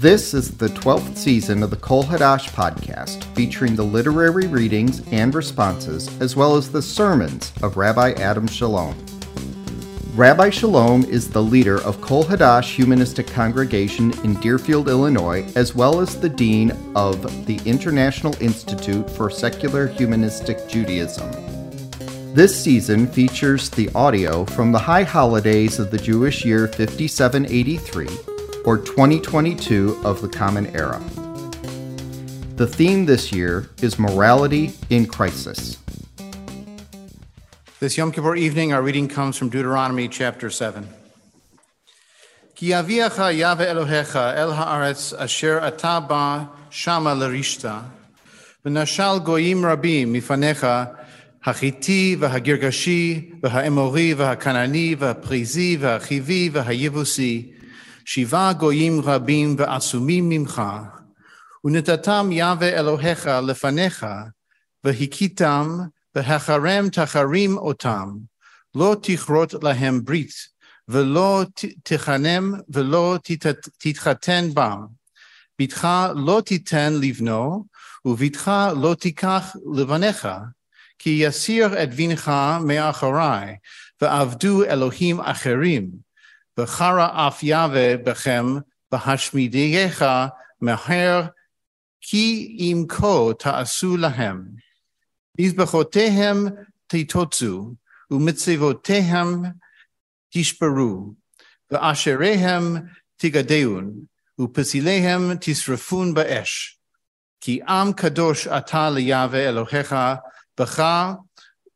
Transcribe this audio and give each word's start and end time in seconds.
This 0.00 0.32
is 0.32 0.56
the 0.56 0.68
12th 0.68 1.16
season 1.16 1.60
of 1.60 1.70
the 1.70 1.76
Kol 1.76 2.04
Hadash 2.04 2.50
podcast, 2.50 3.24
featuring 3.34 3.74
the 3.74 3.82
literary 3.82 4.46
readings 4.46 5.02
and 5.10 5.34
responses, 5.34 6.08
as 6.20 6.36
well 6.36 6.54
as 6.54 6.70
the 6.70 6.80
sermons 6.80 7.52
of 7.64 7.76
Rabbi 7.76 8.12
Adam 8.12 8.46
Chalom. 8.46 8.94
Rabbi 10.14 10.50
Chalom 10.50 11.04
is 11.08 11.28
the 11.28 11.42
leader 11.42 11.82
of 11.82 12.00
Kol 12.00 12.22
Hadash 12.22 12.76
Humanistic 12.76 13.26
Congregation 13.26 14.12
in 14.22 14.34
Deerfield, 14.34 14.88
Illinois, 14.88 15.44
as 15.56 15.74
well 15.74 16.00
as 16.00 16.20
the 16.20 16.28
dean 16.28 16.70
of 16.94 17.20
the 17.46 17.58
International 17.68 18.40
Institute 18.40 19.10
for 19.10 19.30
Secular 19.30 19.88
Humanistic 19.88 20.68
Judaism. 20.68 21.28
This 22.34 22.56
season 22.56 23.08
features 23.08 23.68
the 23.68 23.90
audio 23.96 24.44
from 24.44 24.70
the 24.70 24.78
high 24.78 25.02
holidays 25.02 25.80
of 25.80 25.90
the 25.90 25.98
Jewish 25.98 26.44
year 26.44 26.68
5783 26.68 28.37
or 28.67 28.77
2022 28.77 29.99
of 30.03 30.21
the 30.21 30.27
Common 30.27 30.67
Era. 30.75 31.01
The 32.55 32.67
theme 32.67 33.05
this 33.05 33.31
year 33.31 33.69
is 33.81 33.97
Morality 33.97 34.73
in 34.89 35.05
Crisis. 35.05 35.77
This 37.79 37.97
Yom 37.97 38.11
Kippur 38.11 38.35
evening, 38.35 38.73
our 38.73 38.81
reading 38.81 39.07
comes 39.07 39.37
from 39.37 39.49
Deuteronomy 39.49 40.07
chapter 40.07 40.49
7. 40.49 40.87
Ki 42.55 42.69
yaviacha 42.69 43.35
Yahweh 43.35 43.65
Elohecha 43.65 44.35
el 44.35 44.53
haaretz 44.53 45.13
asher 45.19 45.59
ata 45.59 46.05
ba 46.07 46.49
shama 46.69 47.13
l'rishta, 47.15 47.83
v'nashal 48.65 49.23
goyim 49.23 49.61
rabim 49.61 50.07
mifanecha 50.07 51.03
החיתי 51.45 52.15
והגרגשי 52.19 53.29
והאמורי 53.43 54.13
והכנעני 54.13 54.95
והפריזי 54.99 55.77
והחיבי 55.79 56.49
והיבוסי 56.53 57.51
שבעה 58.10 58.52
גויים 58.52 59.00
רבים 59.00 59.56
ועצומים 59.58 60.28
ממך, 60.28 60.62
ונתתם 61.64 62.28
יהווה 62.32 62.68
אלוהיך 62.68 63.26
לפניך, 63.26 64.06
והכיתם, 64.84 65.78
והחרם 66.14 66.88
תחרים 66.92 67.58
אותם, 67.58 68.08
לא 68.74 68.96
תכרות 69.02 69.54
להם 69.62 70.04
ברית, 70.04 70.32
ולא 70.88 71.44
תכנם 71.82 72.54
ולא 72.68 73.18
תתחתן 73.78 74.44
בם. 74.54 74.86
בתך 75.60 75.88
לא 76.14 76.42
תיתן 76.46 76.92
לבנו, 77.00 77.64
ובתך 78.04 78.50
לא 78.82 78.94
תיקח 78.94 79.56
לבניך, 79.74 80.28
כי 80.98 81.10
יסיר 81.10 81.82
את 81.82 81.94
בנך 81.94 82.32
מאחרי, 82.64 83.56
ועבדו 84.00 84.64
אלוהים 84.64 85.20
אחרים. 85.20 86.07
וחרא 86.58 87.28
אף 87.28 87.42
יהווה 87.42 87.96
בכם, 87.96 88.46
והשמידייך 88.92 90.04
מהר, 90.60 91.22
כי 92.00 92.56
אם 92.58 92.84
כה 92.88 93.34
תעשו 93.38 93.96
להם. 93.96 94.44
מזבחותיהם 95.40 96.46
תתוצו, 96.86 97.74
ומצבותיהם 98.10 99.42
תשברו, 100.30 101.14
ואשריהם 101.70 102.76
תגדעון, 103.16 103.92
ופסיליהם 104.40 105.30
תשרפון 105.40 106.14
באש. 106.14 106.78
כי 107.40 107.60
עם 107.68 107.92
קדוש 107.92 108.46
אתה 108.46 108.90
ליהווה 108.90 109.48
אלוהיך, 109.48 109.96
בך 110.60 110.82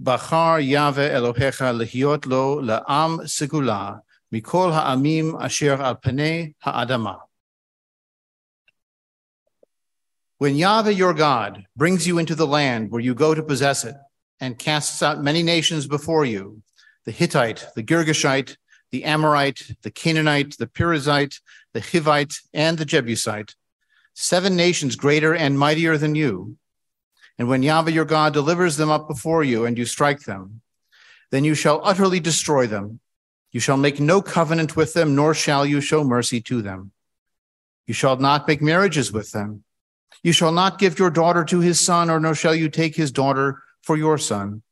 בחר 0.00 0.58
יהווה 0.58 1.16
אלוהיך 1.16 1.64
להיות 1.72 2.26
לו 2.26 2.60
לעם 2.60 3.16
סגולה, 3.26 3.92
mikol 4.34 4.72
ha'amim 4.72 5.40
asher 5.40 5.80
al 5.80 5.96
pnei 5.96 6.54
ha'adama. 6.58 7.20
When 10.38 10.56
Yahweh 10.56 10.90
your 10.90 11.14
God 11.14 11.64
brings 11.76 12.06
you 12.06 12.18
into 12.18 12.34
the 12.34 12.46
land 12.46 12.90
where 12.90 13.00
you 13.00 13.14
go 13.14 13.34
to 13.34 13.42
possess 13.42 13.84
it 13.84 13.94
and 14.40 14.58
casts 14.58 15.02
out 15.02 15.22
many 15.22 15.42
nations 15.42 15.86
before 15.86 16.24
you, 16.24 16.62
the 17.04 17.12
Hittite, 17.12 17.66
the 17.76 17.82
Girgashite, 17.82 18.56
the 18.90 19.04
Amorite, 19.04 19.76
the 19.82 19.90
Canaanite, 19.90 20.58
the 20.58 20.66
Perizzite, 20.66 21.40
the 21.72 21.80
Hivite, 21.80 22.40
and 22.52 22.76
the 22.76 22.84
Jebusite, 22.84 23.54
seven 24.14 24.56
nations 24.56 24.96
greater 24.96 25.34
and 25.34 25.58
mightier 25.58 25.96
than 25.96 26.14
you. 26.14 26.56
And 27.38 27.48
when 27.48 27.62
Yahweh 27.62 27.90
your 27.90 28.04
God 28.04 28.32
delivers 28.32 28.76
them 28.76 28.90
up 28.90 29.08
before 29.08 29.44
you 29.44 29.66
and 29.66 29.78
you 29.78 29.84
strike 29.84 30.20
them, 30.20 30.60
then 31.30 31.44
you 31.44 31.54
shall 31.54 31.80
utterly 31.84 32.20
destroy 32.20 32.66
them 32.66 33.00
you 33.54 33.60
shall 33.60 33.76
make 33.76 34.00
no 34.00 34.20
covenant 34.20 34.74
with 34.74 34.94
them, 34.94 35.14
nor 35.14 35.32
shall 35.32 35.64
you 35.64 35.80
show 35.80 36.02
mercy 36.02 36.40
to 36.40 36.60
them. 36.60 36.90
You 37.86 37.94
shall 37.94 38.16
not 38.16 38.48
make 38.48 38.60
marriages 38.60 39.12
with 39.12 39.30
them. 39.30 39.62
You 40.24 40.32
shall 40.32 40.50
not 40.50 40.80
give 40.80 40.98
your 40.98 41.08
daughter 41.08 41.44
to 41.44 41.60
his 41.60 41.78
son, 41.78 42.10
or 42.10 42.18
nor 42.18 42.34
shall 42.34 42.54
you 42.56 42.68
take 42.68 42.96
his 42.96 43.12
daughter 43.12 43.62
for 43.80 43.96
your 43.96 44.18
son. 44.18 44.62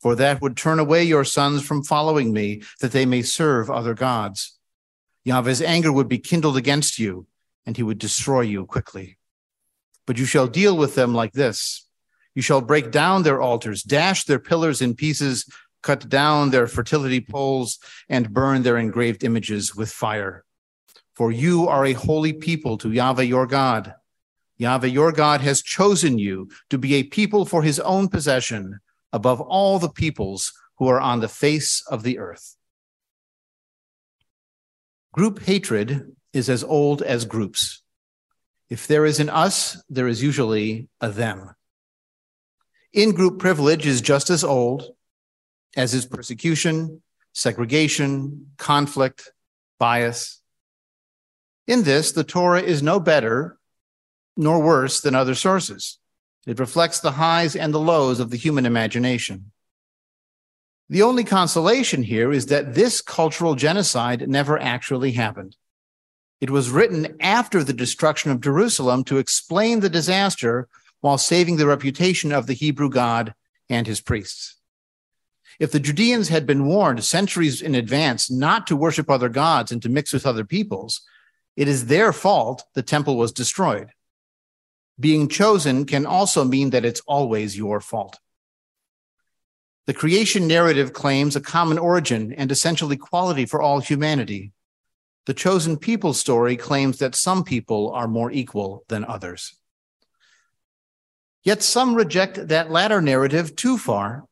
For 0.00 0.14
that 0.14 0.40
would 0.40 0.56
turn 0.56 0.78
away 0.78 1.04
your 1.04 1.24
sons 1.24 1.62
from 1.62 1.82
following 1.82 2.32
me, 2.32 2.62
that 2.80 2.92
they 2.92 3.04
may 3.04 3.20
serve 3.20 3.70
other 3.70 3.92
gods. 3.92 4.56
Yahweh's 5.24 5.60
anger 5.60 5.92
would 5.92 6.08
be 6.08 6.18
kindled 6.18 6.56
against 6.56 6.98
you, 6.98 7.26
and 7.66 7.76
he 7.76 7.82
would 7.82 7.98
destroy 7.98 8.40
you 8.40 8.64
quickly. 8.64 9.18
But 10.06 10.16
you 10.16 10.24
shall 10.24 10.46
deal 10.46 10.74
with 10.74 10.94
them 10.94 11.14
like 11.14 11.32
this. 11.32 11.86
You 12.34 12.40
shall 12.40 12.62
break 12.62 12.90
down 12.90 13.24
their 13.24 13.42
altars, 13.42 13.82
dash 13.82 14.24
their 14.24 14.38
pillars 14.38 14.80
in 14.80 14.94
pieces, 14.94 15.44
cut 15.86 16.08
down 16.08 16.50
their 16.50 16.66
fertility 16.66 17.20
poles, 17.20 17.78
and 18.08 18.34
burn 18.34 18.62
their 18.62 18.76
engraved 18.76 19.22
images 19.22 19.76
with 19.76 19.90
fire. 20.04 20.44
For 21.14 21.30
you 21.30 21.68
are 21.68 21.86
a 21.86 21.92
holy 21.92 22.32
people 22.32 22.76
to 22.78 22.90
Yahweh 22.90 23.22
your 23.22 23.46
God. 23.46 23.94
Yahweh 24.58 24.88
your 24.88 25.12
God 25.12 25.40
has 25.42 25.62
chosen 25.62 26.18
you 26.18 26.50
to 26.70 26.76
be 26.76 26.94
a 26.94 27.10
people 27.18 27.44
for 27.46 27.62
his 27.62 27.78
own 27.78 28.08
possession 28.08 28.80
above 29.12 29.40
all 29.40 29.78
the 29.78 29.96
peoples 30.02 30.52
who 30.78 30.88
are 30.88 31.00
on 31.00 31.20
the 31.20 31.34
face 31.44 31.82
of 31.88 32.02
the 32.02 32.18
earth. 32.18 32.56
Group 35.12 35.42
hatred 35.44 36.16
is 36.32 36.50
as 36.50 36.64
old 36.64 37.00
as 37.00 37.24
groups. 37.24 37.82
If 38.68 38.88
there 38.88 39.06
is 39.06 39.20
an 39.20 39.30
us, 39.30 39.80
there 39.88 40.08
is 40.08 40.20
usually 40.20 40.88
a 41.00 41.08
them. 41.08 41.54
In 42.92 43.12
group 43.12 43.38
privilege 43.38 43.86
is 43.86 44.00
just 44.00 44.30
as 44.30 44.42
old, 44.42 44.95
as 45.76 45.94
is 45.94 46.06
persecution, 46.06 47.02
segregation, 47.32 48.48
conflict, 48.56 49.30
bias. 49.78 50.40
In 51.66 51.82
this, 51.82 52.12
the 52.12 52.24
Torah 52.24 52.62
is 52.62 52.82
no 52.82 52.98
better 52.98 53.58
nor 54.36 54.60
worse 54.60 55.00
than 55.00 55.14
other 55.14 55.34
sources. 55.34 55.98
It 56.46 56.58
reflects 56.58 57.00
the 57.00 57.12
highs 57.12 57.56
and 57.56 57.74
the 57.74 57.80
lows 57.80 58.20
of 58.20 58.30
the 58.30 58.36
human 58.36 58.66
imagination. 58.66 59.52
The 60.88 61.02
only 61.02 61.24
consolation 61.24 62.04
here 62.04 62.32
is 62.32 62.46
that 62.46 62.74
this 62.74 63.00
cultural 63.00 63.56
genocide 63.56 64.28
never 64.28 64.58
actually 64.58 65.12
happened. 65.12 65.56
It 66.40 66.50
was 66.50 66.70
written 66.70 67.16
after 67.20 67.64
the 67.64 67.72
destruction 67.72 68.30
of 68.30 68.40
Jerusalem 68.40 69.02
to 69.04 69.18
explain 69.18 69.80
the 69.80 69.88
disaster 69.88 70.68
while 71.00 71.18
saving 71.18 71.56
the 71.56 71.66
reputation 71.66 72.30
of 72.30 72.46
the 72.46 72.52
Hebrew 72.52 72.90
God 72.90 73.34
and 73.68 73.86
his 73.86 74.00
priests. 74.00 74.55
If 75.58 75.72
the 75.72 75.80
Judeans 75.80 76.28
had 76.28 76.46
been 76.46 76.66
warned 76.66 77.02
centuries 77.04 77.62
in 77.62 77.74
advance 77.74 78.30
not 78.30 78.66
to 78.66 78.76
worship 78.76 79.08
other 79.08 79.28
gods 79.28 79.72
and 79.72 79.80
to 79.82 79.88
mix 79.88 80.12
with 80.12 80.26
other 80.26 80.44
peoples, 80.44 81.00
it 81.56 81.68
is 81.68 81.86
their 81.86 82.12
fault 82.12 82.64
the 82.74 82.82
temple 82.82 83.16
was 83.16 83.32
destroyed. 83.32 83.90
Being 85.00 85.28
chosen 85.28 85.86
can 85.86 86.04
also 86.04 86.44
mean 86.44 86.70
that 86.70 86.84
it's 86.84 87.00
always 87.06 87.56
your 87.56 87.80
fault. 87.80 88.18
The 89.86 89.94
creation 89.94 90.46
narrative 90.46 90.92
claims 90.92 91.36
a 91.36 91.40
common 91.40 91.78
origin 91.78 92.32
and 92.32 92.50
essential 92.50 92.90
equality 92.90 93.46
for 93.46 93.62
all 93.62 93.80
humanity. 93.80 94.52
The 95.26 95.34
chosen 95.34 95.76
people 95.76 96.12
story 96.12 96.56
claims 96.56 96.98
that 96.98 97.14
some 97.14 97.44
people 97.44 97.92
are 97.92 98.08
more 98.08 98.30
equal 98.30 98.84
than 98.88 99.04
others. 99.04 99.54
Yet 101.42 101.62
some 101.62 101.94
reject 101.94 102.48
that 102.48 102.70
latter 102.70 103.00
narrative 103.00 103.54
too 103.54 103.78
far 103.78 104.24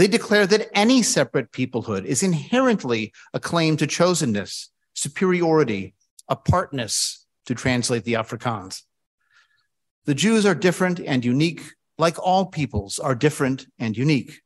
they 0.00 0.08
declare 0.08 0.46
that 0.46 0.68
any 0.74 1.02
separate 1.02 1.52
peoplehood 1.52 2.04
is 2.04 2.22
inherently 2.22 3.12
a 3.32 3.40
claim 3.40 3.76
to 3.76 3.86
chosenness, 3.86 4.68
superiority, 4.94 5.94
apartness, 6.28 7.26
to 7.46 7.54
translate 7.54 8.04
the 8.04 8.14
Afrikaans. 8.14 8.82
The 10.04 10.14
Jews 10.14 10.44
are 10.44 10.54
different 10.54 11.00
and 11.00 11.24
unique, 11.24 11.62
like 11.98 12.18
all 12.18 12.46
peoples 12.46 12.98
are 12.98 13.14
different 13.14 13.66
and 13.78 13.96
unique. 13.96 14.40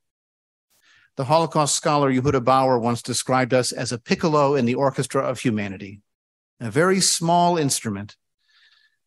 The 1.17 1.25
Holocaust 1.25 1.75
scholar 1.75 2.11
Yehuda 2.11 2.44
Bauer 2.44 2.79
once 2.79 3.02
described 3.02 3.52
us 3.52 3.73
as 3.73 3.93
a 3.93 3.99
piccolo 3.99 4.55
in 4.55 4.64
the 4.64 4.75
orchestra 4.75 5.23
of 5.23 5.41
humanity, 5.41 6.00
a 6.61 6.70
very 6.70 7.00
small 7.00 7.56
instrument. 7.56 8.17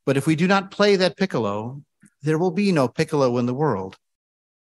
But 0.05 0.17
if 0.17 0.27
we 0.27 0.35
do 0.35 0.47
not 0.47 0.71
play 0.71 0.95
that 0.95 1.17
piccolo, 1.17 1.81
there 2.21 2.37
will 2.37 2.51
be 2.51 2.71
no 2.71 2.87
piccolo 2.87 3.37
in 3.37 3.45
the 3.45 3.53
world, 3.53 3.97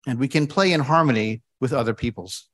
and 0.07 0.19
we 0.19 0.29
can 0.29 0.47
play 0.47 0.73
in 0.73 0.81
harmony 0.81 1.43
with 1.63 1.73
other 1.73 1.95
peoples. 1.95 2.49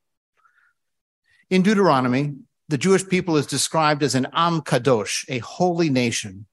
In 1.49 1.63
Deuteronomy, 1.63 2.35
the 2.69 2.77
Jewish 2.77 3.05
people 3.07 3.35
is 3.37 3.47
described 3.47 4.03
as 4.03 4.13
an 4.13 4.27
Am 4.31 4.61
Kadosh, 4.61 5.25
a 5.27 5.39
holy 5.39 5.89
nation. 5.89 6.45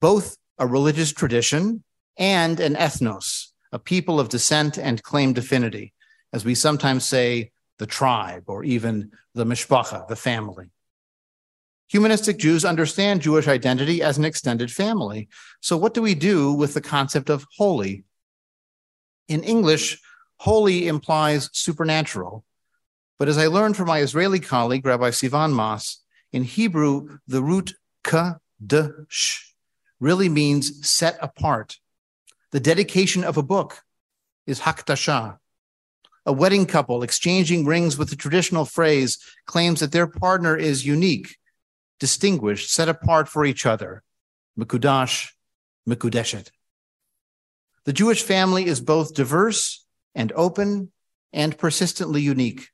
both 0.00 0.36
a 0.58 0.66
religious 0.66 1.12
tradition 1.12 1.82
and 2.18 2.58
an 2.60 2.74
ethnos, 2.74 3.46
a 3.70 3.78
people 3.78 4.18
of 4.20 4.28
descent 4.28 4.76
and 4.76 5.02
claimed 5.02 5.38
affinity, 5.38 5.92
as 6.32 6.44
we 6.44 6.54
sometimes 6.54 7.04
say, 7.04 7.52
the 7.78 7.86
tribe 7.86 8.44
or 8.48 8.64
even 8.64 9.12
the 9.34 9.46
mishpacha, 9.46 10.06
the 10.08 10.16
family. 10.16 10.66
Humanistic 11.88 12.36
Jews 12.36 12.64
understand 12.64 13.22
Jewish 13.22 13.46
identity 13.46 14.02
as 14.02 14.18
an 14.18 14.24
extended 14.24 14.70
family. 14.72 15.28
So, 15.60 15.76
what 15.76 15.94
do 15.94 16.02
we 16.02 16.14
do 16.16 16.52
with 16.52 16.74
the 16.74 16.80
concept 16.80 17.30
of 17.30 17.46
holy? 17.56 18.04
In 19.28 19.42
English, 19.44 20.00
holy 20.42 20.88
implies 20.88 21.48
supernatural. 21.52 22.44
But 23.16 23.28
as 23.28 23.38
I 23.38 23.46
learned 23.46 23.76
from 23.76 23.86
my 23.86 24.00
Israeli 24.00 24.40
colleague, 24.40 24.84
Rabbi 24.84 25.10
Sivan 25.10 25.52
Maas, 25.52 26.02
in 26.32 26.42
Hebrew, 26.42 27.18
the 27.28 27.40
root 27.40 27.74
kadosh 28.02 29.52
really 30.00 30.28
means 30.28 30.90
set 30.90 31.16
apart. 31.22 31.76
The 32.50 32.58
dedication 32.58 33.22
of 33.22 33.36
a 33.36 33.42
book 33.44 33.82
is 34.44 34.58
hakdasha. 34.58 35.38
A 36.26 36.32
wedding 36.32 36.66
couple 36.66 37.04
exchanging 37.04 37.64
rings 37.64 37.96
with 37.96 38.10
the 38.10 38.16
traditional 38.16 38.64
phrase 38.64 39.18
claims 39.46 39.78
that 39.78 39.92
their 39.92 40.08
partner 40.08 40.56
is 40.56 40.84
unique, 40.84 41.36
distinguished, 42.00 42.68
set 42.68 42.88
apart 42.88 43.28
for 43.28 43.44
each 43.44 43.64
other. 43.64 44.02
Mekudash, 44.58 45.30
Mekudeshet. 45.88 46.50
The 47.84 47.92
Jewish 47.92 48.24
family 48.24 48.66
is 48.66 48.80
both 48.80 49.14
diverse 49.14 49.81
and 50.14 50.32
open 50.32 50.92
and 51.32 51.56
persistently 51.56 52.20
unique. 52.20 52.68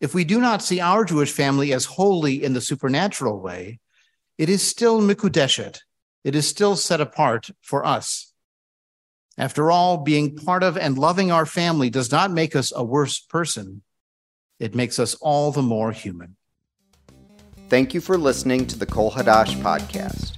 If 0.00 0.14
we 0.14 0.24
do 0.24 0.40
not 0.40 0.62
see 0.62 0.80
our 0.80 1.04
Jewish 1.04 1.32
family 1.32 1.72
as 1.72 1.84
holy 1.84 2.44
in 2.44 2.52
the 2.52 2.60
supernatural 2.60 3.40
way, 3.40 3.80
it 4.36 4.48
is 4.48 4.62
still 4.62 5.00
Mikudeshet. 5.00 5.80
It 6.24 6.34
is 6.34 6.46
still 6.46 6.76
set 6.76 7.00
apart 7.00 7.50
for 7.62 7.84
us. 7.84 8.32
After 9.36 9.70
all, 9.70 9.98
being 9.98 10.36
part 10.36 10.62
of 10.62 10.76
and 10.76 10.98
loving 10.98 11.30
our 11.30 11.46
family 11.46 11.90
does 11.90 12.10
not 12.10 12.30
make 12.30 12.54
us 12.56 12.72
a 12.74 12.84
worse 12.84 13.20
person. 13.20 13.82
It 14.58 14.74
makes 14.74 14.98
us 14.98 15.14
all 15.14 15.52
the 15.52 15.62
more 15.62 15.92
human. 15.92 16.36
Thank 17.68 17.94
you 17.94 18.00
for 18.00 18.18
listening 18.18 18.66
to 18.66 18.78
the 18.78 18.86
Kol 18.86 19.12
Hadash 19.12 19.54
podcast. 19.62 20.34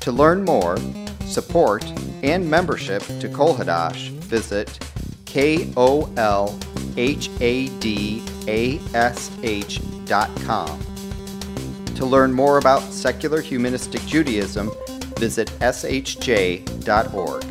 To 0.00 0.12
learn 0.12 0.44
more, 0.44 0.76
support, 1.24 1.84
and 2.22 2.48
membership 2.48 3.02
to 3.20 3.28
Kol 3.28 3.56
Hadash, 3.56 4.10
visit 4.10 4.78
K 5.36 5.70
O 5.76 6.10
L 6.16 6.58
H 6.96 7.28
A 7.42 7.68
D 7.78 8.22
A 8.48 8.78
S 8.94 9.30
H 9.42 9.82
dot 10.06 10.30
com. 10.46 10.80
To 11.96 12.06
learn 12.06 12.32
more 12.32 12.56
about 12.56 12.80
secular 12.80 13.42
humanistic 13.42 14.00
Judaism, 14.06 14.70
visit 15.18 15.48
shj.org. 15.60 17.44